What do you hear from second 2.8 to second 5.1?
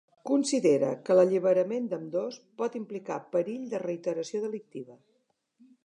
implicar perill de reiteració delictiva.